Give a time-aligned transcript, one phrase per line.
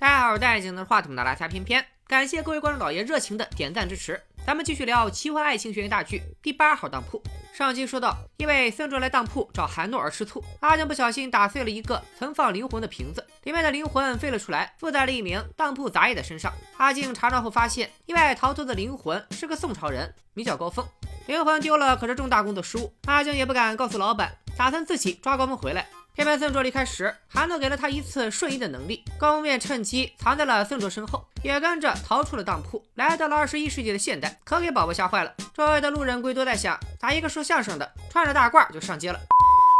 [0.00, 4.22] 大家好，我是戴眼镜的话筒的拉下偏偏，感谢各位观众老爷热情的点赞支持。
[4.46, 7.20] 咱们继续聊奇幻爱情悬疑大剧第八号当铺。
[7.52, 16.52] 上集说到，因为孙卓来当铺找韩诺而吃醋，阿静不小心打碎了一个存放灵魂的瓶子，里面的灵魂飞了出来，附在了一名当铺杂役的身上。
[16.76, 20.86] 阿静查账后发现，意外逃脱的灵魂是个宋朝人，名叫高峰。
[21.26, 25.88] 灵魂丢了可是重大工作失误，阿静也不敢告诉老板，打算自己抓高峰回来。
[26.18, 35.32] 偏偏孙卓离开时，韩诺给了他一次瞬移的能力，高峰便趁机藏在了孙卓身后，也跟着逃出了当铺，来到了二十一世纪的现代，可给宝宝吓坏了。
[35.54, 39.20] 周围的路人鬼都在想，咋一个说相声的穿着大褂就上街了？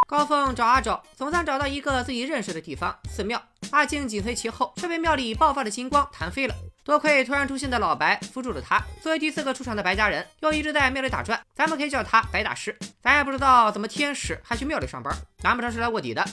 [0.09, 3.39] 高峰找啊找，总算找到一个自己认识的地方——寺庙。
[3.71, 6.55] 阿静紧随其后，却被庙里爆发的金光弹飞了。
[6.83, 8.83] 多亏突然出现的老白扶住了他。
[9.03, 12.75] 作为第四个出场的白家人，又一直在庙里打转，咱们可以叫他白大师。
[13.03, 16.25] 咱也不知道怎么天使还去庙里上班，难不成是来卧底的？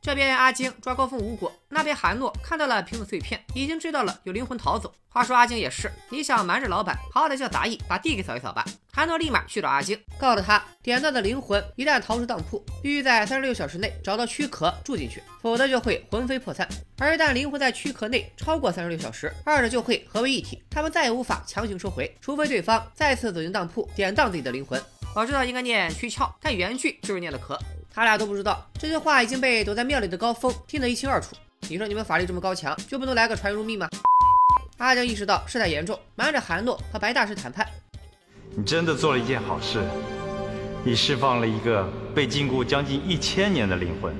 [0.00, 4.92] 这边阿晶抓高峰无果，那边韩诺看到了瓶子碎片，已经知道了有灵魂逃走。
[5.12, 8.64] 话说阿晶也是，你想瞒着老板，好歹叫杂役把地给扫一扫吧。
[8.92, 16.68] 韩诺立马去找阿晶，告诉他点到的灵魂一旦逃出当铺，必须在三十六小时内找到躯壳住进去，否则就会魂飞魄散。
[16.98, 24.80] 而一旦灵魂在躯壳内超过三十六小时，二者就会合为一体，他们再也无法强行收回，除非对方再次走进当铺典当自己的灵魂。
[25.16, 27.58] 我知道应该念躯壳，但原句就是念的壳。
[27.92, 31.34] 他俩都不知道这些话已经被躲在庙里的高峰听得一清二楚。
[31.68, 33.88] 你说你们法力这么高强，就不能来个传入密吗？
[34.78, 37.66] 阿江意识到事态严重，瞒着韩诺和白大师谈判。
[38.56, 39.80] 你真的做了一件好事，
[40.84, 44.14] 你释放了一个被禁锢将近一千年的灵魂。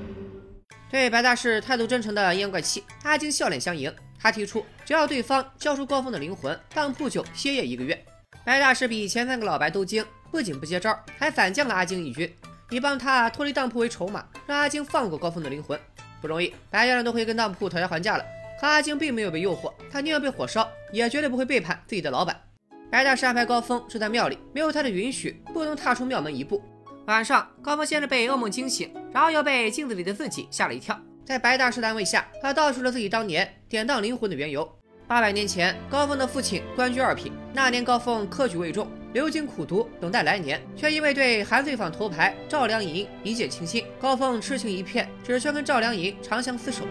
[0.90, 3.92] 对白大师态度真诚的阴阳怪气，阿金笑脸相迎。
[4.22, 8.04] 他提出，只要对方交出高峰的灵魂，当铺就歇业一个月。
[8.44, 12.30] 白大师比前三个老白都精，不仅不接招，还反将了阿金一军。
[12.70, 15.78] 以帮他脱离当铺为筹码，让阿晶放过高峰的灵魂，
[16.22, 16.54] 不容易。
[16.70, 18.24] 白家人都会跟当铺讨价还价了，
[18.60, 22.40] 可阿晶并没有被诱惑，他宁愿被火烧，也绝对不会背叛自己的老板。
[22.90, 26.62] 白大师安排高峰住在庙里，没有他的允许，不能踏出庙门一步。
[27.06, 30.98] 晚上，高峰先是被噩梦惊醒，然后又被镜子里的自己吓了一跳。
[31.24, 34.68] 在白大师的安慰下，他道出了自己当年典当灵魂的缘由。
[35.10, 38.86] 八百年前，高峰的父亲官居二品，那年高峰科举未中。
[39.12, 46.84] 流经苦读，等待来年，却因为对韩罪坊头牌赵良银一见倾心，高峰痴情一片，只需跟赵良银长相厮守。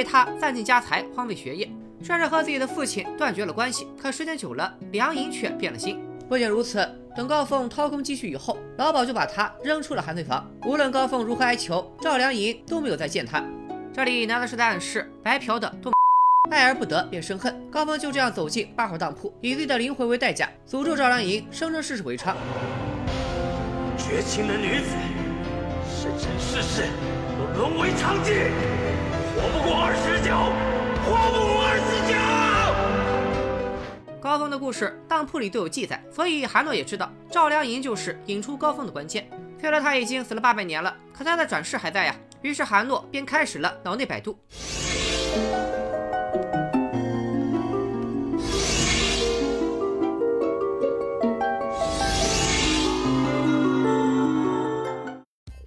[0.00, 1.70] 为他散尽家财，荒废学业。
[2.02, 6.00] 甚至和自己的父亲断绝了关系，可时间久了，梁银却变了心。
[6.26, 10.50] 不仅如此，等高凤掏空积蓄以后，老鸨就把他扔出了寒翠坊。
[10.64, 13.44] 无论高凤如何哀求，赵良银都没有再见他。
[13.92, 15.92] 这里难道是在暗示白嫖的多
[16.50, 17.54] 爱而不得便生恨？
[17.70, 22.34] 高凤就这样走进八号当铺，以自己的灵魂为代价，诅咒赵良银生生世世为娼。
[23.98, 24.96] 绝情的女子，
[25.84, 26.84] 生生世世
[27.36, 28.48] 都沦为娼妓，
[29.40, 30.36] 活不过二十九。
[31.02, 32.14] 活不过二十九。
[34.20, 39.26] 高峰的故事，当铺里都有记载，所以韩诺也知道赵良银就是引出高峰的关键。
[39.58, 42.14] 虽然他已经死了八百年了，可他的转世还在呀。
[42.42, 44.38] 于是韩诺便开始了脑内百度。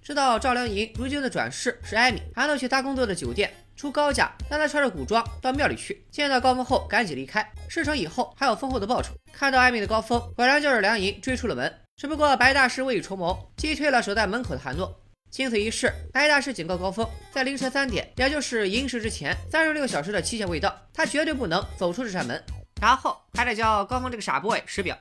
[0.01, 3.51] 知道赵良银如今的转世是艾米，韩诺去他工作的酒店。
[3.75, 7.47] 出高价让他穿着古装到庙里去，见到高峰后赶紧离开。
[7.67, 9.13] 事成以后还有丰厚的报酬。
[9.31, 11.73] 看到艾米的高峰果然叫着梁银追出了门。
[11.95, 14.99] 只不过白大师未雨绸缪，击退了守在门口的韩诺。
[15.29, 22.41] 经此一事，白大师警告高峰，在凌晨三点，也就是寅时之前三十六小时的期限未到，他绝对不能走出这扇门。
[22.81, 24.97] 然后还得叫高峰这个傻 boy 识表。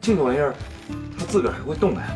[0.00, 0.54] 这个玩意儿，
[1.18, 2.08] 他自个儿还会动的呀？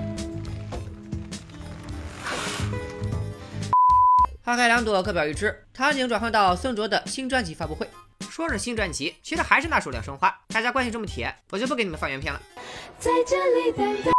[4.47, 5.53] 花开两朵，各表一枝。
[5.75, 7.85] 场景转换到孙卓的新专辑发布会，
[8.31, 10.29] 说是新专辑，其实还是那首《两生花》。
[10.55, 12.41] 大家关系这么铁，我就不给你们放原片了。
[13.01, 14.13] 在这里等待。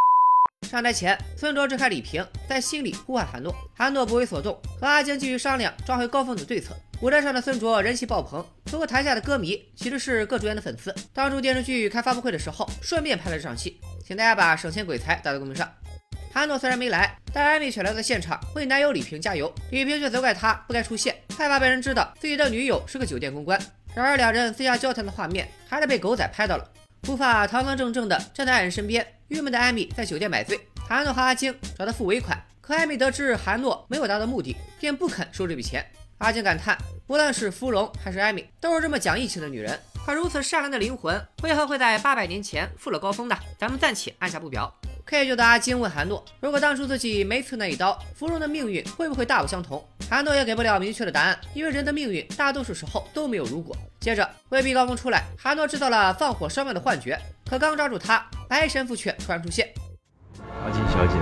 [0.67, 3.55] 上台前，孙卓支开李萍，在心里呼唤韩诺。
[3.73, 6.75] 韩诺不为所动，和阿晶继续商量抓回高峰的对策。
[6.99, 10.93] 舞台上的孙卓人气爆棚，不过台下的歌迷其实是各主演的粉丝。
[11.13, 15.71] 当初电视剧开发布会的时候，顺便拍了这场戏，请大家把省钱鬼才打在公屏上。
[16.37, 19.51] 韩诺虽然没来，但艾米却来到现场为男友李平加油。
[19.71, 23.59] 李平却责怪他不该出现，害怕被人知道自己的女友是个酒店公关。
[23.95, 26.71] 然而两人私下交谈的画面还是被狗仔拍到了。
[27.07, 30.59] 无法堂堂正正的站在爱人身边，郁闷的艾米在酒店买醉。
[30.87, 35.83] 韩诺和阿晶找他付尾款，可艾米得知韩诺没有达到目的，便不肯收这笔钱。
[36.19, 39.79] 阿金感叹，无论是芙蓉还是艾米，都是这么讲义气的女人。
[40.05, 43.35] 可如此善良的灵魂，为何会在八百年前负了高峰呢？
[43.57, 44.71] 咱们暂且按下不表。
[45.09, 49.81] K 九的阿金问韩诺，如果当初自己没刺那一刀，芙蓉的命运会不会大不相同？
[50.09, 53.73] 韩诺也给不了明确的答案，因为人的命运大多数时候都没有如果。
[54.01, 57.17] 接着，未必高峰出来，韩诺制造了放火烧庙的幻觉。
[57.49, 59.69] 可刚抓住他，白神父却突然出现。
[60.65, 61.13] 阿金小姐，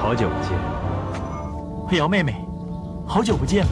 [0.00, 1.98] 好久不见。
[1.98, 2.34] 瑶妹妹，
[3.06, 3.66] 好久不见。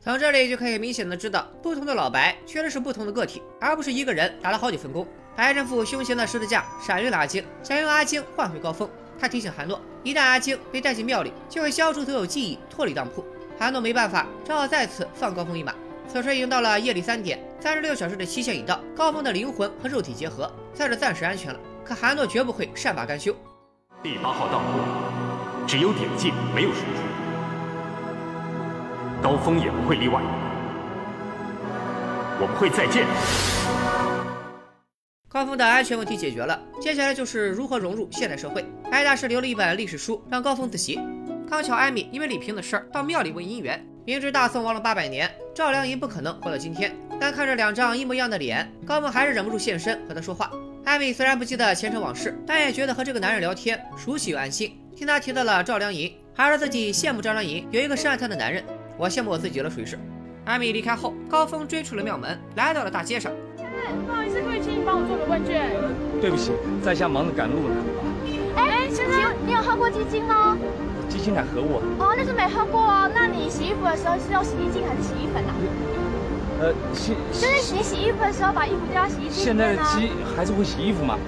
[0.00, 5.04] 从这里就可以明显的知道，不同的老白确实是不同的个体，而不是一个人打了好几份工。
[5.36, 8.88] 白神父胸前的十字架闪晕了阿青，想用阿青换回高峰。
[9.18, 13.24] 他提醒韩诺，一旦阿青被带进庙里，就会消除所有记忆，脱离当铺。
[13.58, 15.74] 韩诺没办法，只好再次放高峰一马。
[16.08, 21.60] 此时已经到了夜里三点，三十六小时的期限已到，高峰的灵魂和肉体结合，算是暂时安全了。
[21.84, 23.34] 可韩诺绝不会善罢甘休。
[24.02, 24.78] 第八号当铺
[25.66, 27.02] 只有点进，没有输出。
[29.22, 30.22] 高峰也不会例外。
[32.40, 33.04] 我们会再见。
[35.32, 38.64] 高峰的安全问题解决了，接下来就是如何融入现代社会。
[38.90, 40.98] 艾大师留了一本历史书让高峰自习。
[41.48, 50.50] 刚巧艾米因为李萍的事儿到庙里问姻缘，明知大宋亡了八百年，赵良银不可能活到今天，但看着两张一模一样的脸，高峰还是忍不住现身和他说话。
[50.84, 54.76] 艾米虽然不记得前尘往事，但也觉得和这个男人聊天熟悉又安心。
[54.96, 58.64] 听他提到了赵良银，还说自己羡慕赵良银有一个善良的男人。
[58.98, 59.96] 我羡慕我自己了，属于是。
[60.44, 63.30] 艾米离开后，高峰追出了庙门，来到了大街上。
[64.06, 65.70] 不好意思，可以请你帮我做个问卷？
[66.20, 67.74] 对不起，在下忙着赶路呢。
[68.56, 70.56] 哎，先生，你有喝过鸡精吗？
[71.08, 71.82] 鸡精奶和我。
[71.98, 73.10] 哦，那是没喝过哦。
[73.14, 75.52] 那你洗衣服的时候是用洗衣精还是洗衣粉啊？
[76.60, 77.14] 呃，洗。
[77.32, 81.18] 就是你洗衣服的时候把衣服丢到洗衣机里面现在的鸡还是会洗衣服吗？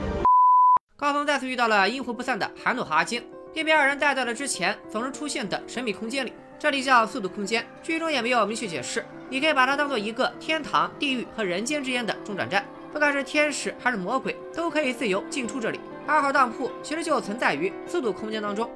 [0.96, 3.22] 高峰再次遇到了阴魂不散的韩诺和阿金，
[3.52, 6.32] 并被二人带到了之前总是出现的神秘空间里。
[6.62, 15.81] 这里叫速度空间，剧中也没有明确解释，你可以把它当做一个天堂、地狱和人间之间的中转站，不管是天使还是魔鬼，都可以自由进出这里。
[16.06, 18.70] 二号当铺其实就存在于速度空间当中，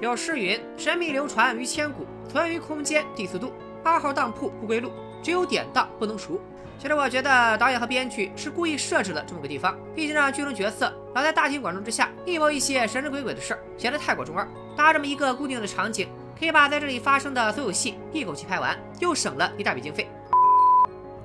[0.00, 3.52] 有诗云：神秘流传于千古，存于空间第四度。
[3.84, 4.90] 二号当铺不归路，
[5.22, 6.40] 只有典当不能赎。
[6.76, 14.44] 其实我觉得导演和编剧是故意设置了这么个地方，毕竟让剧中角色老在大庭广众之下密谋一些神神鬼鬼的事儿，显得太过中二。
[14.76, 16.08] 搭这么一个固定的场景。
[16.38, 20.08] 可以把在这里发生的所有戏一口气拍完，又省了一大笔经费。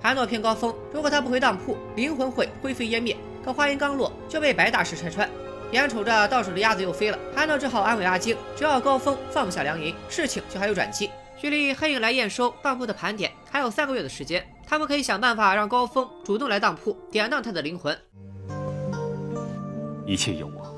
[0.01, 3.15] 韩诺骗高峰，如果他不回当铺，灵魂会灰飞烟灭。
[3.45, 5.29] 可话音刚落，就被白大师拆穿。
[5.71, 11.09] 眼瞅着到手的鸭子又飞了，韩诺只好安慰阿晶，只要高峰放下良银，事情就还有转机。
[11.37, 17.97] 距离黑影来验收当铺的盘点还有三个月的时间，他们可以想办法让高峰主动来当铺，典当他的灵魂。
[20.05, 20.72] 一切有我。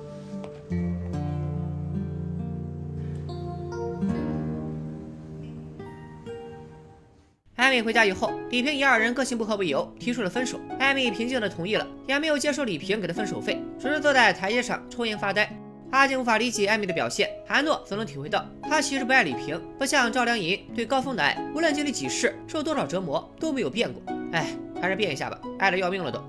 [7.56, 10.60] 艾米回家以后，李平以二人个性不合为由提出了分手。
[10.78, 15.50] 艾米平静地同意了，也没有接受李平给的分手费，只是坐在台阶上抽烟发呆。
[15.92, 24.04] 阿静无法理解艾米的表现，韩诺则能体会到，他其实不爱李平，不像赵良银对高峰的爱，无论经历几世，受多少折磨都没有变过。
[24.34, 24.48] 哎，
[24.82, 26.22] 还是变一下吧，爱的要命了都。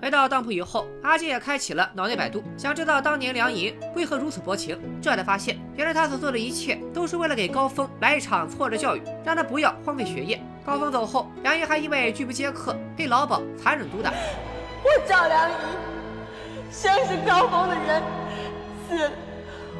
[0.00, 4.76] 回到当铺以后，阿静也开启了脑内百度，想知道当年梁银为何如此薄情。
[5.00, 10.42] 这才发现，原来他所做的一切都是为了给高峰来一场挫折教育，让他不要荒废学业。
[10.64, 14.12] 高峰走后，梁姨还因为拒不接客被老鸨残忍毒打。
[14.84, 15.54] 我赵梁姨，
[16.70, 18.02] 生是高峰的人
[18.88, 19.10] 死了，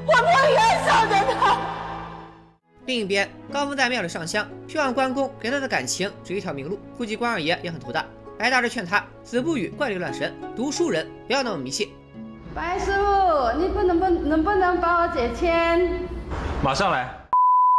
[0.05, 1.57] 我不愿守着他。
[2.87, 6.81] 另一边，高峰在庙里上香，希望关公给他的感情指一条明路。
[6.97, 8.05] 估计关二爷也很头大。
[8.37, 11.93] 白大师劝他子不语怪力乱神，读书人不要那么迷信。
[12.53, 15.89] 白师傅，你不能不能不能帮我解签？
[16.61, 17.09] 马上来。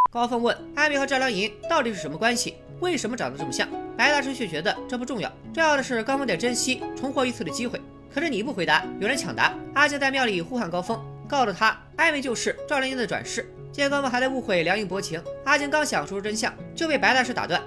[0.10, 2.56] 高峰问艾米和赵良银到底是什么关系？
[2.84, 3.66] 为什么长得这么像？
[3.98, 7.82] 白大师却觉得这不重要，重要的是高峰得珍惜重活一次的机会。
[8.14, 9.54] 可是你不回答，有人抢答。
[9.74, 13.50] 阿杰在庙里呼喊高峰，告诉他艾米就是赵良英的转世。
[13.72, 17.62] 见高峰还在误会良银薄情，阿杰刚想说出真相，就被白大师打断。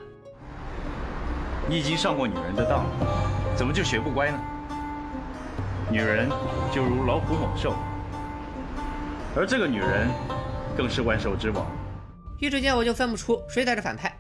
[1.67, 4.39] 你已经上过女人的当了，怎么就学不乖呢？
[5.91, 6.29] 女人
[6.71, 7.75] 就如老虎猛兽，
[9.35, 10.11] 而这个女人
[10.77, 11.67] 更是万兽之王。
[12.39, 14.15] 一时间我就分不出谁才是反派。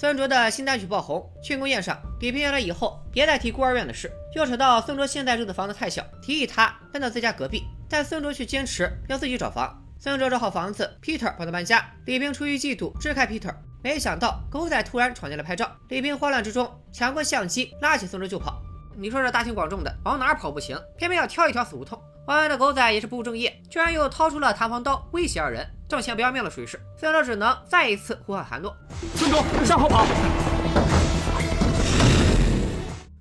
[0.00, 9.78] 孙卓的新单曲爆红，庆功宴上，李平原来以后别再提孤儿院的事，又扯到孙卓现在住的房子太小，提议他搬到自家隔壁，但孙卓却坚持要自己找房。
[9.98, 11.84] 孙卓找好房子，Peter 帮他搬家。
[12.06, 18.58] 李平出于嫉妒支开 Peter，没想到狗仔突然闯进来拍照，李平慌乱之中抢过相机，拉起孙卓就跑。
[18.96, 22.02] 你说这大庭广众的往哪跑不行，偏偏要挑一条死胡同。
[22.26, 25.70] 外面的狗仔也是不务正业，居然又掏出了弹簧刀威胁二人。
[25.90, 28.76] 挣钱不要命的水势，孙卓只能再一次呼唤韩诺。
[29.16, 30.06] 孙卓向后跑。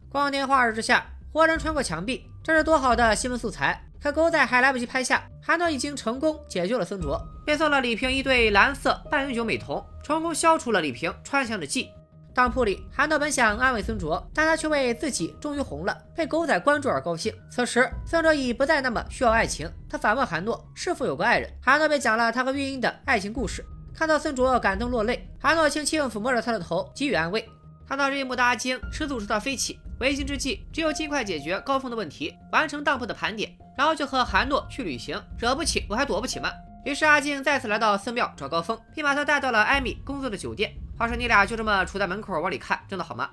[0.07, 3.83] 光天化日之下，活人穿过墙壁，这是多好的新闻素材！
[3.99, 11.98] 可狗仔还来不及拍下，韩诺已经成功解救了孙卓，并送了李平一对蓝色半永久美瞳，成功消除了李平穿墙的记忆。
[12.33, 17.33] 当铺里，韩诺本想安慰孙卓，但他却为自己终于红了，被狗仔关注而高兴。
[17.51, 21.49] 此时，孙卓已不再那么需要爱情，他反问韩诺是否有个爱人。
[21.61, 23.65] 韩诺便讲了他和玉英的爱情故事。
[23.93, 27.45] 看到孙卓感动落泪，韩诺轻轻抚摸着他的头，给予安慰。
[27.87, 35.21] 看到这一幕的阿金吃醋吃到飞起，为今之计只有尽快解决高峰的问题，完成当铺的盘点，然后就和韩诺去旅行。
[35.37, 36.49] 惹不起我还躲不起吗？
[36.85, 40.71] 于是阿静再次来到寺庙找高峰，并把他带到了艾米工作的酒店。
[40.99, 43.29] 话说你俩就这么杵在门口往里看，真的好吗？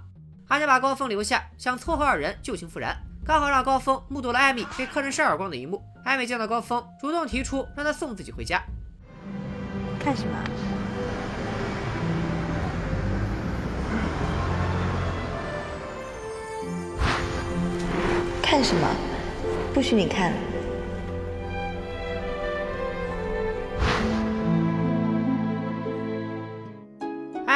[0.46, 5.82] 阿杰把高峰留下，想撮合二人旧情复燃，刚好让高峰目睹了艾米被客人扇耳光的一幕。
[6.04, 8.62] 艾米见到高峰，主动提出让他送自己回家。
[9.98, 10.38] 看什么？
[18.40, 18.88] 看什么？
[19.74, 20.32] 不许你看。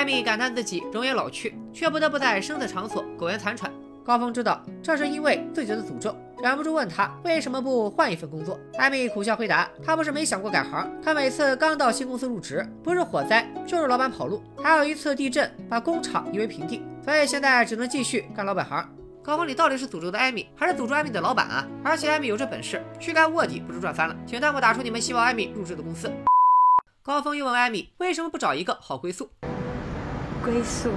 [0.00, 3.70] 艾米感叹自己容颜老去，却不得不在生死场所苟延残喘。
[4.02, 8.58] 高峰知道这是因为自己的诅咒，忍不住问他为什么不换一份工作。
[8.78, 18.82] 艾米苦笑回答：“他不是没想过改行，他每次刚到新公司入职，不是火灾就是老板跑路，还有一次地震把工厂夷为平地，所以现在只能继续干老本行。”
[19.22, 21.68] 高峰，你到底是诅咒的艾米，还是诅咒艾米的老板啊？
[21.84, 24.16] 而且艾米有这本事，去干卧底不是赚翻了？
[24.26, 26.10] 请弹幕打出你们希望艾米入职的公司。
[27.02, 29.28] 高峰又问艾米为什么不找一个好归宿？
[30.42, 30.90] 归宿，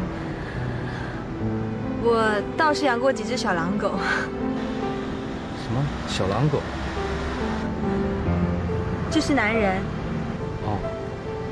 [2.01, 3.89] 我倒是养过几只小狼狗。
[5.61, 6.61] 什么小狼狗？
[9.11, 9.81] 这是男人。
[10.65, 10.79] 哦，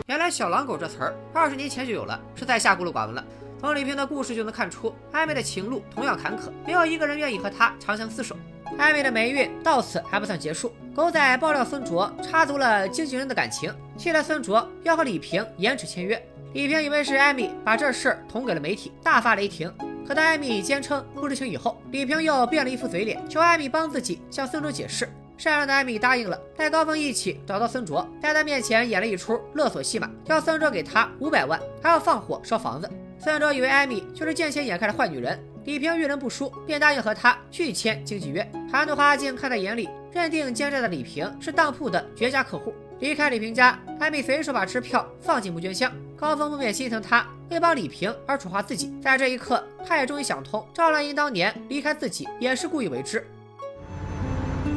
[0.07, 3.24] 原来“小狼狗”这词儿二十年前就有了，是在下孤陋寡闻了。
[3.60, 8.36] 从李平的故事就能看出，艾美的情路同样坎坷，没有一个人愿意和她长相厮守。
[8.77, 16.19] 艾美的霉运到此还不算结束，狗仔爆料孙卓插足了经纪人的感情，气得孙卓要和李平延迟签约。
[16.53, 19.74] 李平以为是艾米把这事儿捅给了媒体，大发雷霆。
[20.05, 25.08] 可当艾米坚称不知情以后，李平又变了一副嘴脸，求艾米帮自己向孙卓解释。
[25.38, 32.89] 善良的艾米答应了，带高峰一起找到孙卓，在他面前演了一出勒索戏码，要孙卓给他五百万，还要放火烧房子。
[33.17, 38.46] 孙卓以为艾米就是见钱眼开的坏女人，李平遇人不淑，便答应和他续签经纪约。
[38.70, 42.74] 韩诺和阿静看在眼里，认定奸诈的李平是当铺的绝佳客户。
[43.00, 45.91] 离开李平家，艾米随手把支票放进募捐箱。
[46.22, 53.25] 高峰不免心疼他为帮李平而丑化自己，在这一刻，他也终于想通，赵兰英当年离开自己也是故意为之。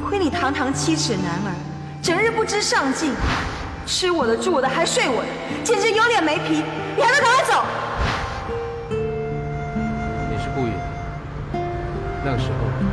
[0.08, 1.52] 亏你堂堂七尺男儿，
[2.02, 3.12] 整日不知上进，
[3.86, 5.28] 吃我的住我的还睡我的，
[5.62, 6.64] 简直有脸没皮！
[6.96, 7.62] 你还不赶快走！
[10.30, 11.60] 你是故意的，
[12.24, 12.86] 那个时候你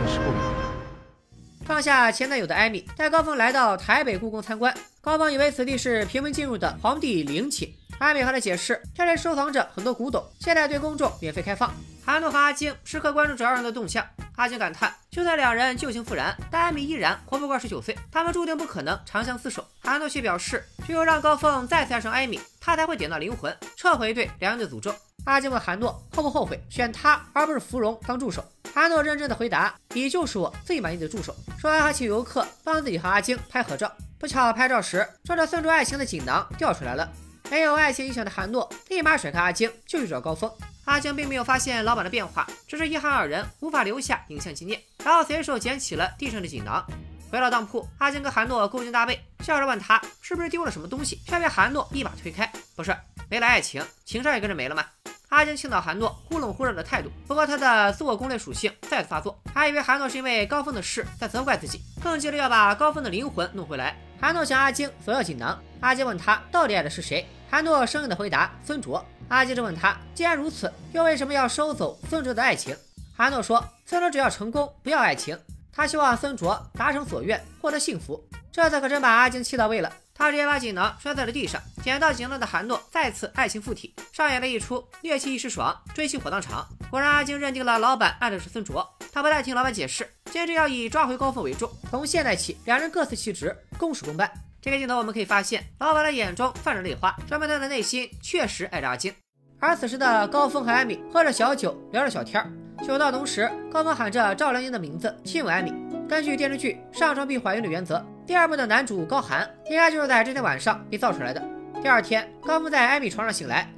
[0.00, 1.66] 也是故意的。
[1.66, 4.74] 放下前男友的艾米，带高峰来到台北故宫参观。
[5.04, 7.70] 高方以为此地是平民进入的皇帝陵寝。
[7.98, 11.74] 艾米和他解释，这里收藏着很多古董，现在对公众免费开放。
[12.04, 14.06] 韩诺和阿晶时刻关注着二人的动向。
[14.36, 19.66] 阿晶感叹，就算两人旧情复燃，但艾米依然活不过二十九岁，他们注定不可能长相厮守。
[19.80, 24.94] 韩诺却表示，只有让高峰再次爱上艾米，他才会点到灵魂，撤回对两人的诅咒。
[25.24, 28.44] 阿晶问韩诺后不后悔选他而不是芙蓉当助手。
[28.74, 33.90] 韩诺认真的回答：“你就是我最满意的助手。”说完还请游客帮自己和阿晶拍合照。
[34.18, 37.08] 不巧拍照时，装着孙卓爱情的锦囊掉出来了。
[37.50, 40.50] 没有爱情影响的韩诺立马甩开阿晶，就去找高峰。
[40.84, 46.84] 阿晶并没有发现老板的变化，只是遗憾二人无法留下影像纪念，然后随手捡起了地上的锦囊。
[47.30, 52.96] 回到当铺，阿晶跟韩诺勾肩搭背，笑着问他是不是丢了什么东西，却被韩诺一把推开：“不是，
[53.28, 54.84] 没了爱情，情商也跟着没了吗？”
[55.30, 63.96] 阿晶青岛韩诺忽冷忽热的态度，不过他的自我攻略属性再次发作，还以为韩诺是因为高峰的事在责怪自己，更急着要把高峰的灵魂弄回来。
[64.20, 69.04] 韩诺向阿晶索要锦囊，阿金问他到底爱的是谁，韩诺生硬的回答孙卓。
[69.28, 72.74] 阿金就问他，既然如此，又为什么要收走孙卓的爱情？
[73.14, 75.38] 韩诺说，孙卓只要成功，不要爱情，
[75.70, 78.18] 他希望孙卓达成所愿，获得幸福。
[78.50, 79.92] 这次可真把阿金气到位了。
[80.14, 86.66] 他直接把锦囊摔在了地上，捡到锦囊的韩诺再次爱情附体，上演了一出虐妻一时爽，追妻火葬场。
[86.88, 91.70] 果然，阿晶认定了老板爱的是孙卓，他不再听老板解释，坚持要以抓回高峰为重。
[91.90, 94.32] 从现在起，两人各司其职，公事公办。
[94.64, 99.12] 这个镜头我们可以发现，老板的眼中泛着泪花，说明他的内心确实爱着阿晶。
[99.60, 102.50] 而此时的高峰和艾米喝着小酒，聊着小天儿。
[102.82, 105.70] 酒到浓时，高峰喊着赵良英的名字，亲吻艾米。
[106.08, 111.46] 根据电视剧《上床必怀孕》的原则，第二部的男主高寒应该就是在这天晚上被造出来的。
[111.82, 113.70] 第二天，高峰在艾米床上醒来，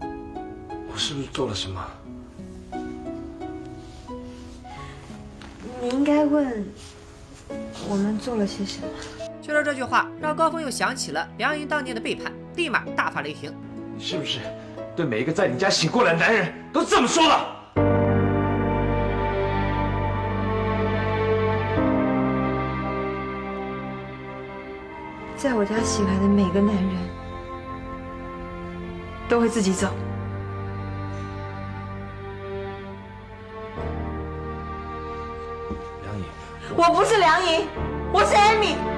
[0.88, 1.85] 我是不是做了什么？
[5.83, 6.64] 你应该问
[7.88, 8.87] 我们做了些什么。
[9.47, 13.55] 就是这句话让高峰又想起了梁银当年的背叛，立马大发雷霆。
[13.95, 14.41] 你是不是
[14.97, 17.38] 对每一个在你家醒过来的男人都这么说的？
[25.37, 26.97] 在我家醒来的每个男人，
[29.29, 29.91] 都会自己走。
[36.03, 36.25] 梁颖，
[36.76, 37.65] 我不是梁颖，
[38.12, 38.96] 我是艾米。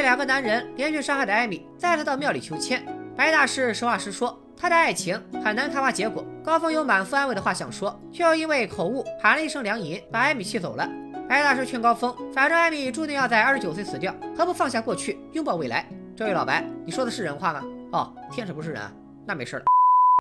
[0.00, 2.82] 被两个男人连续伤害的艾米，再次到庙里求签。
[3.14, 6.24] 白大师实话实说，他的爱情很难开花结果。
[6.42, 10.88] 高峰有满腹安慰的话想说，却又因为口误喊了一声梁银，把艾米气走了。
[11.28, 15.86] 白大师劝高峰，反正艾米注定要在二十九岁死掉，何不放下过去，拥抱未来？
[16.16, 17.62] 这位老白，你说的是人话吗？
[17.92, 18.90] 哦，天使不是人啊，
[19.26, 19.64] 那没事了。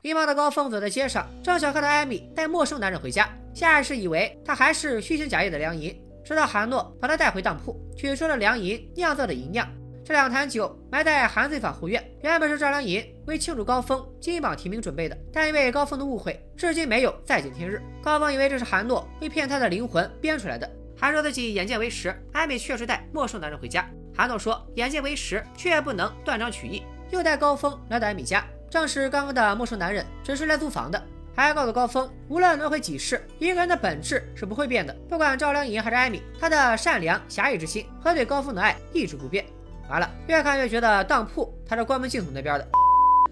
[0.04, 5.98] 迷茫的高峰走在街上，正巧看到艾米带陌生男人回家，下意识以为他还是虚情假意的梁银，
[6.30, 9.68] 直到韩诺把他带回当铺，取出了梁银酿造的银酿。
[10.06, 17.82] 这两坛酒埋在韩罪坊后院，原本是赵良银为庆祝高峰金榜题名准备的，但因为高峰的误会，至今没有再见天日。
[18.00, 20.70] 高峰以为这是韩诺为骗他的灵魂编出来的。
[20.96, 23.90] 还说自己眼见为实，艾米确实带陌生男人回家。
[24.16, 31.04] 韩诺说眼见为实，却不能断章取义，又带高峰来到艾米家，证实刚刚的陌生男人只是来租房的，
[31.42, 34.94] 还告诉高峰，无论轮回几世，一个人的本质是不会变的。
[35.08, 39.46] 不管赵良银还是艾米，他的善良侠义之心和对高峰的爱一直不变。
[39.90, 42.68] 完了，越看越觉得当铺他是关门净土那边的。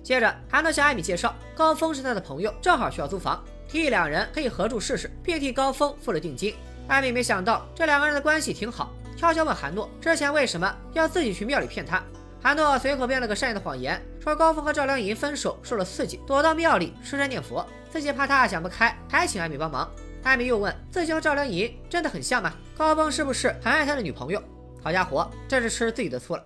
[0.02, 6.56] 接着，韩诺向艾米介绍，高峰是他的朋友，正好需要租房，提议两人可以合住试试，并替高峰付了定金。
[6.88, 12.02] 艾米没想到这两个人的关系挺好，悄悄问韩诺之前为什么要自己去庙里骗他。
[12.42, 17.66] 韩诺随口编了个善意的谎言，说高峰和赵良银分手受了刺激，躲到庙里吃斋念佛，
[17.98, 19.89] 自己怕他想不开，还请艾米帮忙。
[20.22, 22.54] 艾米又问自己和赵良银真的很像吗？
[22.78, 24.39] 高峰是不是很爱他的女朋友？
[24.84, 26.43] 好家伙，这是吃自己的醋了。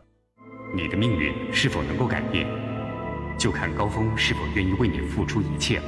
[0.73, 2.47] 你的命运是否能够改变，
[3.37, 5.83] 就看高峰是否愿意为你付出一切了。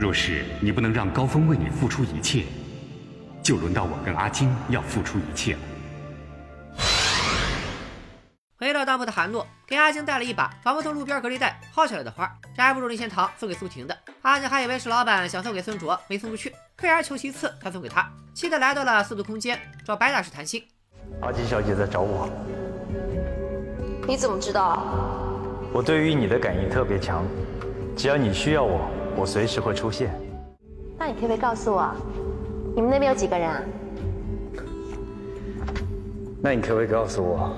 [0.00, 2.42] 若是你不能让高峰为你付出一切，
[3.44, 5.60] 就轮到我跟阿金要付出一切了。
[8.58, 13.96] 回到当铺的韩诺给阿静带了一把仿佛从路边隔离带薅下来的花，这还不如林仙桃送给苏婷的。
[14.22, 18.04] 阿静还以为是老板想送给孙卓，没送出去，退而求其次，才送给他。
[18.34, 20.60] 气得来到了速度空间找白大师谈心。
[21.20, 22.28] 阿金小姐在找我，
[24.08, 24.82] 你怎么知道？
[25.72, 27.24] 我对于你的感应特别强，
[27.96, 30.10] 只要你需要我，我随时会出现。
[30.98, 31.94] 那你可不可以告诉我，
[32.74, 33.62] 你们那边有几个人啊？
[36.42, 37.54] 那你可不可以告诉我，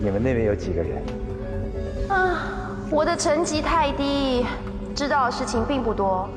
[0.00, 1.02] 你们那边有几个人？
[2.08, 4.46] 啊，我的成绩太低，
[4.94, 6.28] 知道的事情并不多。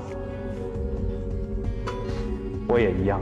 [2.67, 3.21] 我也一样。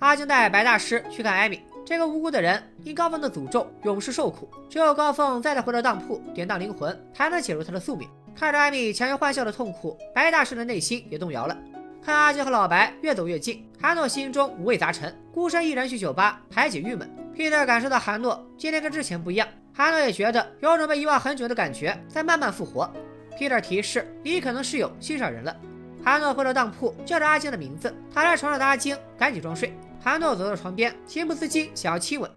[0.00, 8.08] 阿金带白大师去看艾米，这个无辜的人因高凤的诅咒永世受苦，只有高凤再次回到当铺典当灵魂，才能解除他的宿命。
[8.38, 11.56] 看着艾米强颜欢笑的痛苦，白大师的内心也动摇了。
[12.04, 17.10] 看阿金和老白越走越近，韩诺心中五味杂陈，孤身一人去酒吧排解郁闷。
[17.34, 22.92] Peter 感受到韩诺今天跟之前不一样，韩诺也觉得有种被遗忘很久的感觉在慢慢复活。
[23.38, 25.56] Peter 提示你可能是有心上人了。
[26.04, 29.74] 韩诺回到当铺，叫着阿金的名字，躺在床上的阿金赶紧装睡。
[30.00, 32.30] 韩诺走到床边，情不自禁想要亲吻。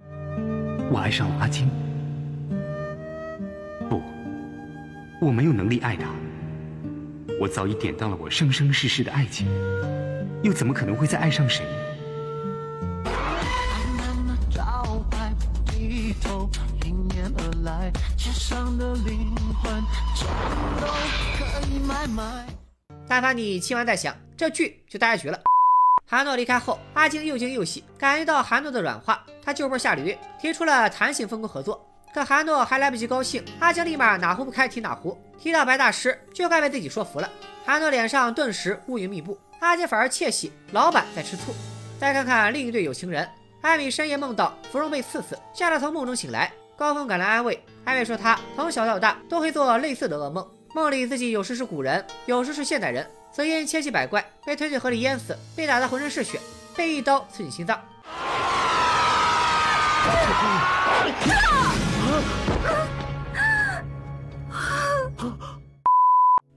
[0.91, 1.69] 我爱上了阿金，
[5.21, 6.05] 我没有能力爱她。
[7.39, 9.47] 我早已典当了我生生世世的爱情，
[10.43, 11.65] 又怎么可能会再爱上谁？
[23.07, 25.39] 但凡你亲完再想，这剧就大结局了。
[26.05, 31.88] 韩诺离开后，阿金又惊又喜，感觉到韩诺的软化，他就坡下驴，提出了弹性分工合作。
[32.13, 37.29] 可韩诺还来不及高兴，阿金立马哪壶不开提哪壶，提到白大师就该被自己说服了。
[37.65, 41.53] 韩诺脸上顿时乌云密布，阿金反而窃喜，老板在吃醋。
[41.99, 43.29] 再看看另一对有情人，
[43.61, 53.05] 艾米深夜梦到芙蓉被刺死，吓得从梦中醒来，高峰赶来安慰，艾米说他从小到大都会做类似的噩梦，梦里自己有时是古人，有时是现代人。
[53.31, 56.39] 死因千奇百怪，被推进河里淹死，被打得浑身是血，
[56.75, 57.79] 被一刀刺进心脏。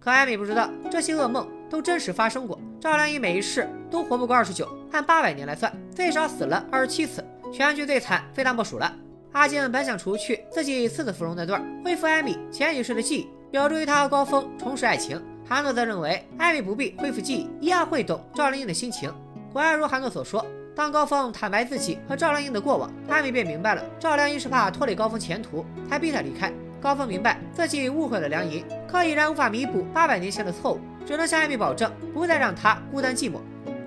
[0.01, 2.59] 可艾米不知道，这些噩梦都真实发生过。
[2.81, 8.93] 赵良一每一世都活不过二十九，按八百年来算，最少死了二十七次，全剧最惨非他莫属了。
[9.33, 15.23] 阿静本想除去自己刺死芙蓉那段，恢复艾米前几世的记忆，有助于他和高峰重拾爱情。
[15.49, 19.13] 韩诺则认为艾米不必恢复记忆，一样会懂赵良英的心情。
[19.53, 20.45] 果然如韩诺所说，
[20.75, 26.53] 当高峰坦白自己和赵良英的过往，艾米便明白了，赵良英是怕拖累高峰前途，才逼他离开。
[26.83, 33.37] 高峰明白自己误会了梁莹，可已然无法弥补八百年前的错误，只能向艾米保证不再让她孤单寂寞。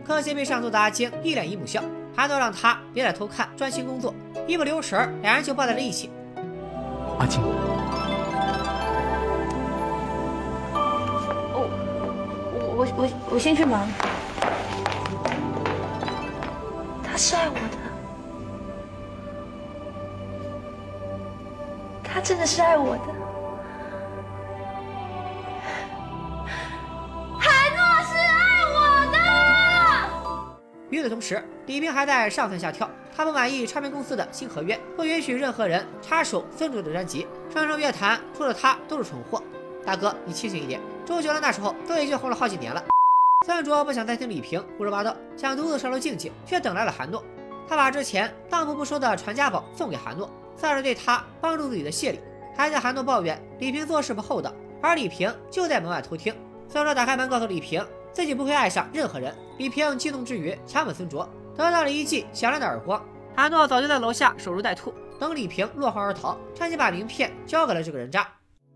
[0.05, 1.83] 可惜被上座的阿晶一脸姨母笑，
[2.15, 4.15] 韩诺让他别再偷看，专心工作。
[4.47, 6.09] 一不留神，两人就抱在了一起。
[7.19, 7.41] 阿晶，
[11.51, 11.67] 我
[12.77, 13.89] 我我我先去忙。
[17.03, 17.84] 他是爱我的。
[22.15, 23.03] 他真的是爱我的，
[27.37, 28.77] 海诺是爱我
[29.11, 29.17] 的。
[30.89, 32.89] 与此同时，李平还在上蹿下跳。
[33.13, 37.27] 他不满意唱片公司的新合约，不允许任何人插手孙卓的专辑。
[37.53, 39.43] 上声乐坛除了他都是蠢货。
[39.85, 40.79] 大哥，你清醒一点。
[41.03, 42.81] 周杰伦那时候都已经红了好几年了。
[43.45, 47.21] 孙卓不想再听李平胡说八道，想独自上楼静静，却等来了韩诺。
[47.67, 50.29] 他把之前当铺不收的传家宝送给韩诺。
[50.55, 52.19] 算是对他帮助自己的谢礼，
[52.55, 56.33] 还向韩诺抱怨李平做事不厚道，而李平就在门外偷听。
[56.67, 59.33] 孙卓打开门告诉李平，自己不会爱上任何人。
[59.57, 63.03] 李平激动之余强吻孙卓，得到了一记响亮的耳光。
[63.35, 68.27] 韩诺早就在楼下守株待兔，等李平落荒而逃，趁机把名片交给了这个人渣。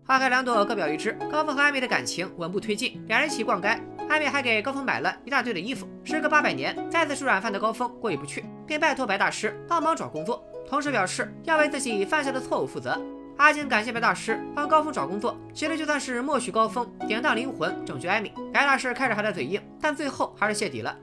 [0.06, 1.16] 花开两朵，各表一枝。
[1.30, 3.68] 高峰和艾米的感情稳步推进，两人一起逛街，
[4.08, 5.88] 艾米还给高峰买了一大堆的衣服。
[6.02, 10.44] 时隔八百年，再次吃软饭的高峰过意不去，便拜托白大师帮忙找工作。
[10.70, 12.96] 同时表示要为自己犯下的错误负责。
[13.38, 20.96] 阿金感谢白大师帮高峰找工作，其实就算是默许高峰典当灵魂拯救艾米，白大师开始还在嘴硬，但最后还是谢底了。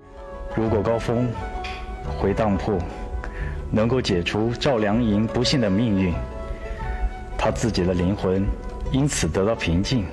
[0.55, 1.27] 如果高峰
[2.17, 2.79] 回当铺
[3.69, 6.13] 能够解除赵良银不幸的命运，
[7.37, 8.47] 他自己的灵魂
[8.93, 10.05] 因此得到平静，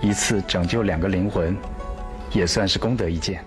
[0.00, 1.54] 一次拯救两个灵魂，
[2.32, 3.44] 也算是功德一件。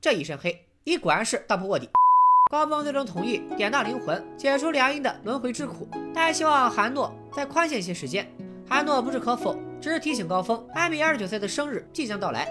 [0.00, 1.88] 这一身黑，你果然是当铺卧底。
[2.48, 8.24] 高峰最终同意典当灵魂，解除梁英的轮回之苦，但希望韩诺再宽限一些时间。
[8.68, 12.48] 韩诺不置可否，只是提醒高峰，艾米二十九岁的生日即将到来。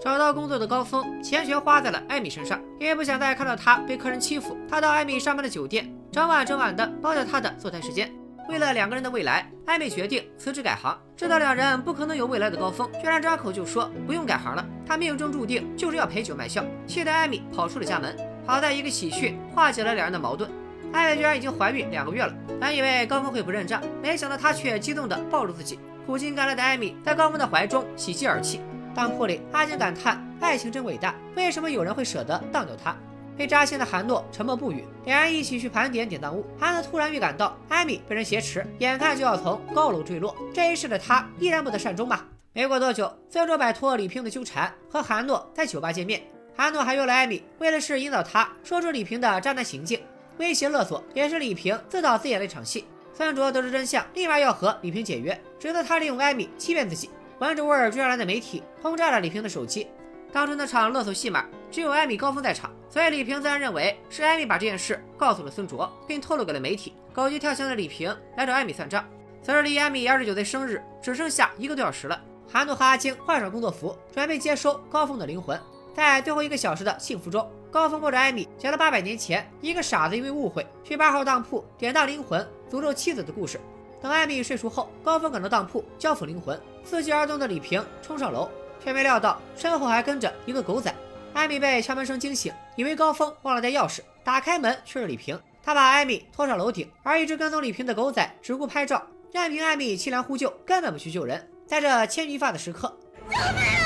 [0.00, 8.10] 找到工作的高峰，钱全花在了艾米身上，因为不想再看到她被客人欺负，他到艾米上班的酒店，整晚整晚的包掉她的坐台时间。
[8.48, 10.98] 为了两个人的未来，艾米决定辞职改行。
[11.14, 18.16] 知道两人不可能有未来的高峰，居然张口就说不用改行了，他命中注定就是要陪酒卖笑，气得艾米跑出了家门。
[18.48, 20.50] 好在一个喜讯化解了两人的矛盾，
[20.90, 22.32] 艾薇居然已经怀孕两个月了。
[22.58, 25.78] 本以为高峰会不认账，没想到他却激动地抱住自己。
[26.06, 28.62] 苦尽甘来的艾米在高峰的怀中喜极而泣。
[28.94, 32.96] 当铺里，阿金感叹爱情真伟大，为什么有人会舍得当掉他？
[33.36, 34.82] 被扎心的韩诺沉默不语。
[35.04, 40.34] 两人一起去盘点典当物，韩诺突然预感到艾米被人挟持，眼看就要从高楼坠落。
[40.54, 42.26] 这一世的他依然不得善终吧？
[42.54, 46.22] 没过多久，孙卓摆脱李平的纠缠，和韩诺在酒吧见面。
[46.58, 50.00] 韩诺还约了艾米，为的是引导他说出李平的渣男行径，
[50.38, 52.84] 威胁勒索也是李平自导自演的一场戏。
[53.14, 57.10] 孙卓得知真相，立马要和李平解约，指责他利用艾米欺骗自己。
[57.38, 59.86] 闻着味儿追上来的媒体轰炸了李平的手机。
[60.32, 66.92] 当初那场勒索戏码，只有艾米高峰在场，所以李平自然认为是艾米把这件事告诉了孙卓，并透露给了媒体。
[67.12, 69.04] 狗急跳墙的李平来找艾米算账。
[69.44, 75.56] 此时离艾米二十九岁生日只剩下一个多小时了，韩诺和阿晶换上工作服，准备接收高峰的灵魂。
[75.98, 83.60] 在最后一个小时的幸福中，高峰抱着艾米讲了八百年前一个傻子因为误会去八号当铺典当灵魂诅咒妻子的故事。
[84.00, 86.56] 等艾米睡熟后，高峰赶到当铺交付灵魂。
[86.88, 90.94] 伺机而动的李平冲上楼，却没料到身后还跟着一个狗仔。
[91.34, 95.36] 艾米被敲门声惊醒，以为高峰忘了带钥匙，打开门却是李平。
[95.64, 101.50] 他把艾米拖上楼顶，而一直跟踪李平的狗仔只顾拍照，任凭艾米凄凉呼救，根本不去救人。
[101.66, 102.96] 在这牵一发的时刻，
[103.28, 103.77] 救命！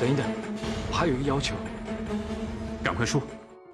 [0.00, 0.24] 等一等，
[0.90, 1.54] 我还有一个要求，
[2.82, 3.20] 赶快说。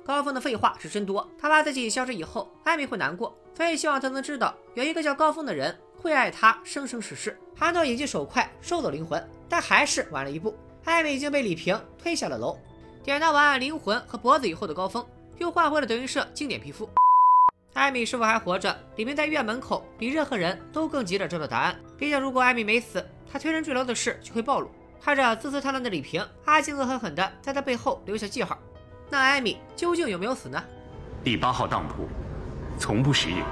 [0.05, 7.39] 高峰的废话是真多，他怕自己消失以后，艾米会难过，所以希望他能知道有一个叫高峰的人会爱他生生世世。
[7.57, 10.53] 韩诺眼疾手快收走灵魂，但还是晚了一步，
[10.85, 12.59] 艾米已经被李平推下了楼。
[13.05, 15.07] 点到完灵魂和脖子以后的高峰，
[15.39, 16.91] 又换回了德云社经典皮肤。
[17.75, 18.77] 艾米是否还活着？
[18.97, 21.77] 李平在医院门口比任何人都更急着知道答案。
[21.97, 24.69] 毕竟如果艾米没死，他推人坠楼的事就会暴露。
[25.01, 28.59] 看着自私贪婪的李平，阿星恶狠狠地在他背后留下记号。
[29.09, 30.63] 那艾米究竟有没有死呢？
[31.23, 32.09] 第八号当铺，
[32.79, 33.45] 从不食言。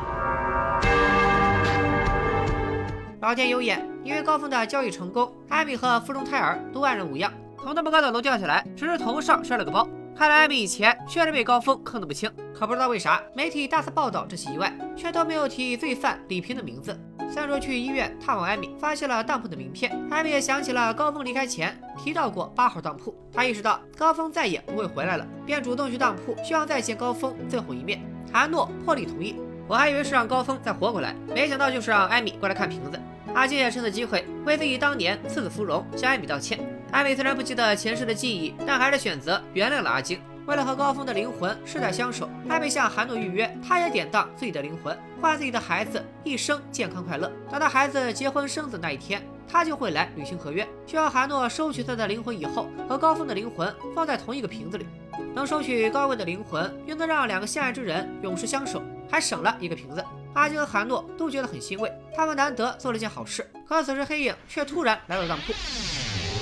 [3.21, 7.33] 老天有眼，因为高峰的交易成功，艾米和腹中胎儿都安然无恙。
[7.63, 9.89] 从那么高的楼掉下来，只是头上摔了个包。
[10.17, 12.31] 看来艾米以前确实被高峰坑得不轻。
[12.55, 16.99] 可不知道为啥，媒体大肆报道这起意外，却都没有提罪犯李平的名字。
[17.31, 19.91] 三卓去医院探望艾米，发现了当铺的名片。
[20.11, 28.01] 艾米也想起了高峰离开前提到过八号当铺，他意识到高峰再也不会回来了，便主动去当铺，希望再见高峰最后一面。
[28.33, 29.37] 韩诺破例同意。
[29.67, 33.01] 我还以为是让高峰再活过来，没想到就是让艾米过来看瓶子。
[33.35, 36.59] 阿金也趁此机会为自己当年赐死芙蓉向艾米道歉。
[36.93, 40.21] 艾米虽然不记得前世的记忆，但还是选择原谅了阿金。
[40.47, 47.33] 为了和高峰的灵魂世代相守，艾米向韩诺预约，他也典当自己的灵魂，换自己的孩子一生健康快乐。
[47.51, 54.87] 等到孩子结婚生子那一天，他就会来履行合约，需要韩诺收取他的灵魂以后，和高峰的灵魂放在同一个瓶子里。
[55.35, 60.05] 能收取高贵的灵魂，又能让两个相爱之人永世相守，还省了一个瓶子。
[60.35, 63.49] 阿金和韩诺都觉得很欣慰，他们难得做了件好事。
[63.67, 65.55] 可此时黑影却突然来到当铺。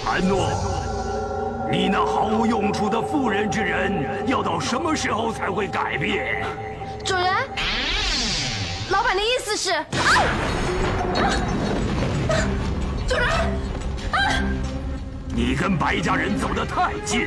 [0.04, 0.48] 韩诺，
[1.72, 6.44] 你那毫无用处的妇人之仁，要到什么时候才会改变？
[7.02, 7.24] 主人，
[8.90, 9.86] 老板的意思是，啊
[11.16, 11.32] 啊啊
[13.08, 14.20] 主人，啊！
[15.34, 17.26] 你跟白家人走得太近，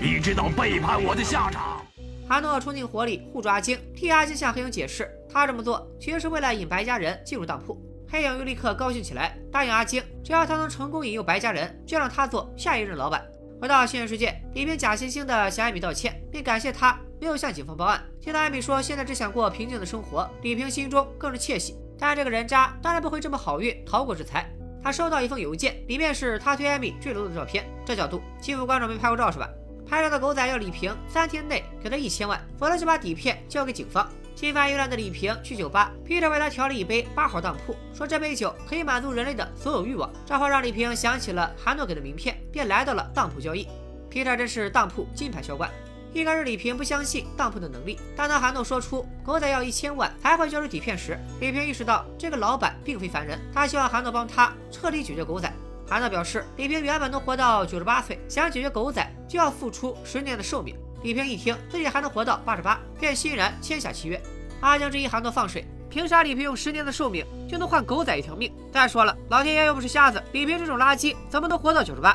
[0.00, 1.80] 你知道背叛我的下场。
[2.28, 7.80] 韩诺冲进火里护住阿晶，替阿晶向黑影解释，他这么做其实是为了引白家人进入当铺。
[8.10, 13.24] 黑影又立刻高兴起来，答应阿晶，只要他能成功引诱白家人，就让他做下一任老板。
[13.60, 18.02] 回到现实世界，李平假惺惺地向艾米道歉，并感谢他没有向警方报案。
[18.18, 21.76] 听到艾米说现在只想过平静的生活，李平心中更是窃喜。
[21.98, 24.50] 但这个人渣当然不会这么好运逃过制裁。
[24.82, 27.66] 他收到一封邮件，里面是他推艾米坠楼的照片。
[27.84, 29.46] 这角度，欺负观众没拍过照是吧？
[29.86, 34.10] 拍照的狗仔要李平三天内给他一千万，否则就把底片交给警方。
[34.34, 40.10] 心烦意乱的李平去酒吧，Peter 为他调了一杯八号当铺，说这杯酒可以满足人类的所有欲望。
[40.24, 43.68] 这话让李平想起了韩诺给的名片，便来到了当铺交易。
[44.10, 45.70] Peter 真是当铺金牌销冠。
[46.12, 53.38] 一开始李平不相信当铺的能力，但当韩诺说出狗仔要一千万才会交出底片时，李平意识到这个老板并非凡人。
[53.54, 55.52] 他希望韩诺帮他彻底解决狗仔。
[55.86, 60.74] 韩诺表示，李平原本能活到九十八岁，想解决狗仔就要付出十年的寿命。
[61.02, 64.20] 李平一听自己还能活到八十八，便欣然签下契约。
[64.60, 68.52] 阿江这一行都放水，凭啥李平用十年的寿命就能换狗仔一条命？
[68.70, 72.14] 再说了，老天爷又不是瞎子，李平这种垃圾怎么能活到九十八？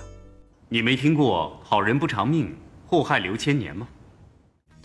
[0.69, 3.88] 你没听过好人不长命，祸害留千年吗？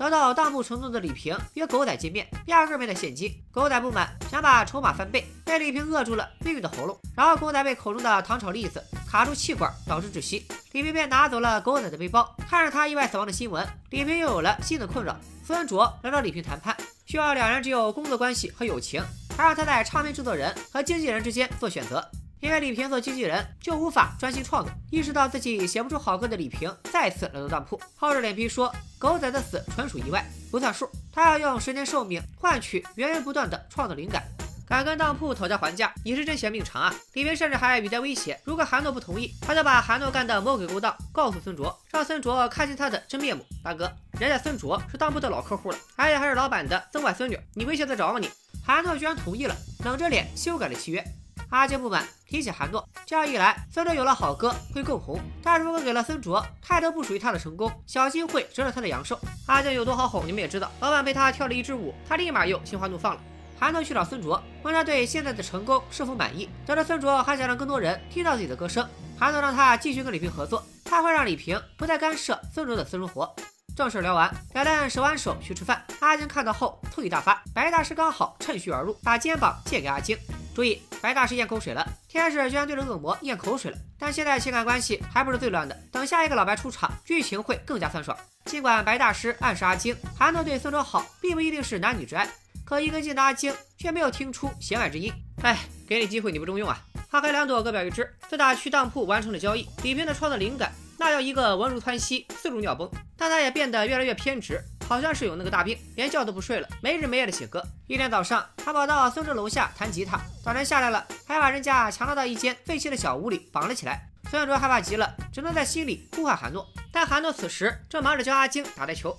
[0.00, 3.30] 得到当铺承诺的李平约狗仔见面，压根没带现金。
[3.52, 6.98] 狗仔不满，想把筹码翻倍，被李平扼住了命运的喉咙。
[7.14, 10.46] 然后狗仔被口中的糖炒栗子卡住气管，导致窒息。
[10.72, 12.34] 李平便拿走了狗仔的背包。
[12.48, 15.14] 看着他意外死亡的新闻，李平又有了新的困扰。
[15.46, 19.02] 孙卓来找李平谈判，需要两人只有工作关系和友情，
[19.36, 22.10] 还让他在唱片制作人和经纪人之间做选择。
[22.40, 30.88] 因为李平做经纪人就无法专心创作，意识到自己写不出好歌的李平再次来到当铺，厚着脸皮说狗仔的死纯属意外，不算数。
[31.12, 34.22] 他要用十年寿命换取源源不断的创作灵感，
[34.66, 36.94] 敢跟当铺讨价还价，你是真嫌命长啊！
[37.12, 43.44] 李平甚至还语带威胁，如果韩诺不同意，他就把韩诺干的魔鬼勾当告诉孙卓，让孙卓看清他的真面目。
[43.62, 48.30] 大哥，人家孙卓是当铺的老客户了，而且还是老板的曾外孙女，你威胁得着吗你？
[48.64, 51.04] 韩诺居然同意了，冷着脸修改了契约。
[51.50, 55.18] 阿金不满，提起韩诺，这样一来，孙卓有了好歌会更红。
[55.42, 59.18] 但如果给了孙卓太多不属于他的成功，小心会折了他的阳寿。
[59.46, 60.70] 阿金有多好哄，你们也知道。
[60.78, 63.20] 老板被他跳了一支舞，他立马又心花怒放了。
[63.58, 66.48] 韩诺去找孙卓，问他对现在的成功是否满意。
[66.64, 73.28] 得知孙卓还想让更多人听到自己的歌声，韩诺让他继续跟李平合作，他会让李平不再干涉孙卓的私生活。
[73.76, 75.84] 正事聊完，两人手挽手去吃饭。
[75.98, 80.16] 阿金看到后醋意大发，白大师刚好趁虚而入，把肩膀借给阿金。
[80.54, 81.86] 注意，白大师咽口水了。
[82.08, 83.78] 天使居然对着恶魔咽口水了。
[83.98, 88.16] 但现在情感关系还不是最乱的，等下一个老白出场，剧情会更加酸爽。
[88.46, 92.28] 尽管白大师暗示阿晶，韩诺对孙卓好，并不一定是男女之爱，
[92.64, 95.12] 可一根筋的阿晶却没有听出弦外之音。
[95.42, 96.78] 哎，给你机会你不中用啊！
[97.10, 98.08] 花开两朵，各表一枝。
[98.28, 102.90] 自打去当铺完成了交易，李平的创作灵感那叫一个稳如湍溪，势如尿崩。
[103.16, 104.60] 但他也变得越来越偏执。
[104.90, 107.64] 好像是有那个大病，连觉都不睡了，没日没夜的写歌。
[107.86, 114.02] 一天早上，他跑到孙卓楼下弹吉他，早晨下来了，还把人家强拉到一间废弃的小屋里绑了起来。
[114.32, 119.16] 孙卓害怕极了，只能在心里呼唤韩诺，但韩诺此时正忙着教阿晶打台球。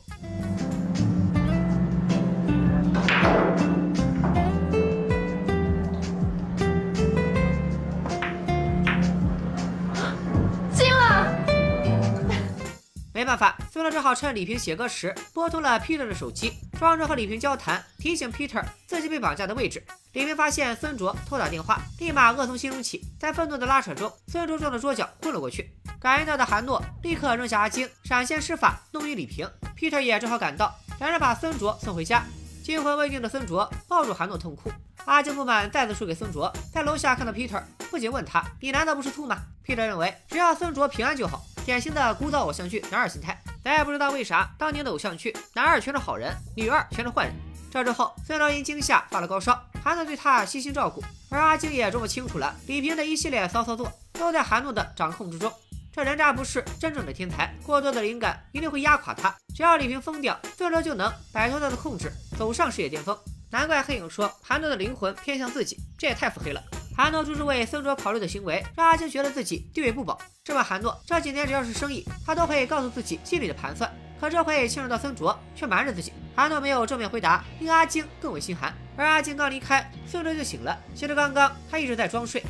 [13.13, 19.83] 没办法，孙乐只好趁李平写歌时拨通了 Peter 的手机，装着和李平交谈，提醒 Peter 自己被绑架的位置。
[20.13, 25.73] 李平发现孙卓偷打电话，立马恶从心中起，在愤怒的拉扯中，孙卓撞到桌角，昏了过去。
[25.99, 29.49] 感应到的韩诺立刻扔下阿晶，闪现施法弄晕李平。
[29.75, 32.23] Peter 也正好赶到，两人把孙卓送回家。
[32.63, 34.71] 惊魂未定的孙卓抱住韩诺痛哭。
[35.05, 41.43] 阿晶不满，再次输给孙卓，在楼下看到 Peter，不仅问他：“你难道不是兔吗？”Peter 认为只要孙卓平安就好。
[41.63, 47.35] 典型的古早偶像剧男二心态，咱也不知道为啥当年的偶像剧男二全是好人，女二全是坏人。
[47.69, 55.51] 这之后，孙卓因惊吓发了高烧，韩诺对他悉心照顾，而阿晶也这么清楚了李平的一系列骚操作都在韩诺的掌控之中。
[55.93, 59.33] 这人渣不是真正的天才，过多的灵感一定会压垮他。
[59.53, 63.17] 只要李平疯掉，孙卓就能摆脱他的控制，走上事业巅峰。
[63.51, 66.63] 难怪黑影说韩诺的灵魂偏向自己，这也太腹黑了。
[66.95, 70.17] 韩诺处处为孙卓考虑的行为，让阿晶觉得自己地位不保。
[70.43, 73.91] 这问韩诺，这几年只要是生意，他都会告诉自己心里的盘算。
[74.19, 76.13] 可这回牵扯到孙卓，却瞒着自己。
[76.35, 78.73] 韩诺没有正面回答，令阿晶更为心寒。
[78.95, 80.77] 而阿晶刚离开，孙卓就醒了。
[80.93, 82.43] 其实刚刚他一直在装睡。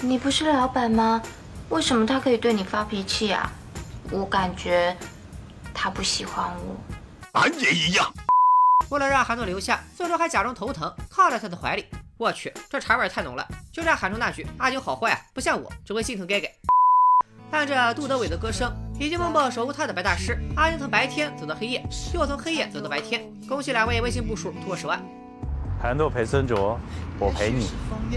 [0.00, 1.20] 你不是老板吗？
[1.68, 3.50] 为什么他可以对你发脾气啊？
[4.10, 4.96] 我感觉
[5.74, 6.76] 他不喜欢我。
[7.32, 8.12] 俺也一样。
[8.88, 11.86] 为了让韩诺留下，孙卓还假装头疼，靠在他的怀里。
[12.22, 13.44] 我去，这茶味太浓了！
[13.72, 16.54] 就差喊出那句“阿九好坏啊，不像我，只会心疼 gay gay”。
[17.50, 23.28] 伴着杜德伟的歌声，已经默默守护他的白大师阿英从白天走到黑夜，又从黑夜走到白天。
[23.48, 25.02] 恭喜两位微信步数突破十万。
[25.80, 26.78] 韩诺陪孙卓，
[27.18, 27.68] 我陪你。
[28.08, 28.16] 你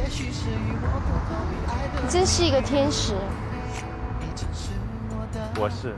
[2.07, 3.15] 真是一个天使。
[5.57, 5.95] 我是。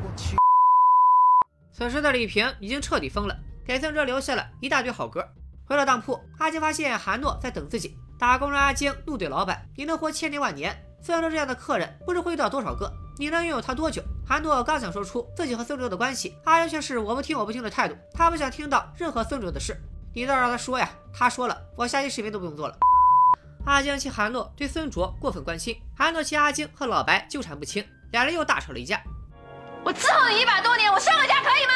[1.73, 5.27] 此时的李平已经彻底疯了，给孙卓留下了一大堆好歌。
[5.67, 7.97] 回到当铺，阿晶发现韩诺在等自己。
[8.17, 12.91] 打工人阿晶怒怼老板：“你能活千年万年，孙卓这样的客人不知会遇到多少个？
[13.17, 17.95] 你能拥有他多久？”韩诺刚想说出自己和孙卓的关系，阿晶却是我不听我不听的态度。
[18.13, 19.77] 他不想听到任何孙卓的事，
[20.15, 20.89] 你倒让他说呀！
[21.13, 22.77] 他说了，我下期视频都不用做了。
[23.65, 29.01] 阿晶气韩诺对孙卓过分关心，韩诺气阿晶和老白纠缠不清，两人又大吵了一架。
[29.83, 31.73] 我伺候你一百多年，我上个家可以吗？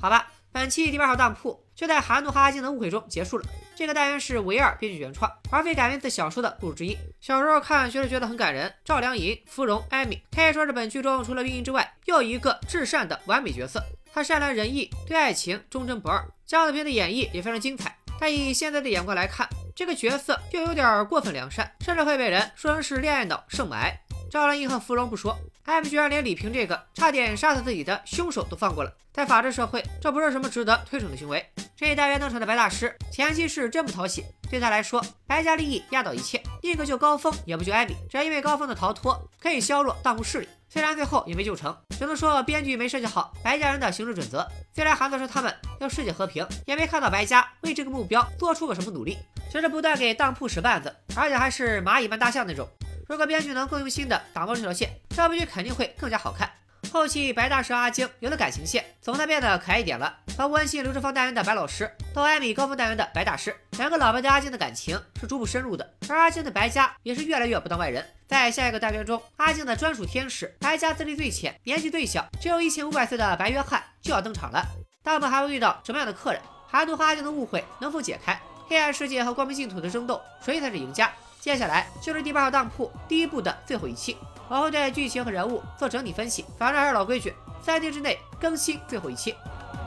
[0.00, 0.31] 好吧。
[0.52, 3.44] 本期第八号当铺就在韩诺和阿晶的误会中结束了。
[3.74, 6.94] 这个单元是唯二编剧原创，而非改编自小说的故事之一。
[7.22, 8.72] 小时候看确实觉得很感人。
[8.84, 13.82] 赵良银、芙蓉、艾米可以说是本剧中除了运营之外又一个至善的完美角色。
[14.12, 16.22] 他善良仁义，对爱情忠贞不二。
[16.44, 23.98] 姜子平的演绎也非常精彩，但以现在的眼光来看，这个角色又有点过分良善，甚至会被人说成是恋爱脑圣母癌。
[24.30, 25.34] 赵良银和芙蓉不说。
[25.64, 31.44] 艾米居然连李平这个差点杀死自己的凶手都放过了，在法治社会，这不是什么值得推崇的行为。
[31.76, 34.24] 这一单元登场的白大师，前期是真不讨喜。
[34.50, 37.94] 对他来说，白家利益压倒一切，宁可救高峰也不救艾米。
[38.10, 44.46] 只要因为高峰的逃脱可以削弱当铺势力，虽然最后也没救成，只能说编剧没设计好白家人的行事准则。
[44.74, 49.16] 虽然韩子说他们要世界和平，也没看到白家为这个目标做出过什么努力，
[49.50, 52.68] 只是不断给当铺使绊子，而且还是蚂蚁搬大象那种。
[53.12, 56.50] 如果编剧能更用心的打磨这条线，这部剧肯定会更加好看。
[56.90, 60.16] 后期白大师阿晶有了感情线，总算变得可爱一点了。
[60.28, 68.02] 从温馨刘志芳单元的白老师，到艾米高峰单元的白大师，两个老白对阿晶的感情是逐步深入的，而阿晶的白家也是越来越不当外人。
[68.26, 74.66] 在下一个单元中，阿晶的专属天使，白家资历最浅、年纪最小、只有一千五百岁的白约翰就要登场了。
[75.02, 76.40] 但我们还会遇到什么样的客人？
[76.66, 78.40] 韩都和阿晶的误会能否解开？
[78.70, 81.12] 黑暗世界和光明净土的争斗，谁才是赢家？
[81.42, 84.16] 接下来就是第八号当铺第一部的最后一期，
[84.48, 86.44] 我会对剧情和人物做整体分析。
[86.56, 89.34] 反正还是老规矩，三天之内更新最后一期。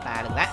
[0.03, 0.49] 拜了个拜。